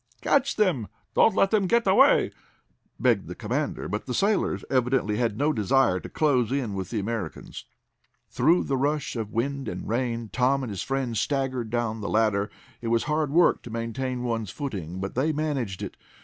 [0.21, 0.87] "Catch them!
[1.13, 2.31] Don't let them get away!"
[2.99, 6.99] begged the commander, but the sailors evidently had no desire to close in with the
[6.99, 7.65] Americans.
[8.27, 12.49] Through the rush of wind and rain Tom and his friends staggered down the ladder.
[12.81, 15.95] It was hard work to maintain one's footing, but they managed it.